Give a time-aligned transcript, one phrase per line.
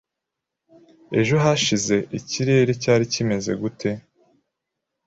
[1.19, 3.89] Ejo hashize ikirere cyari kimeze gute?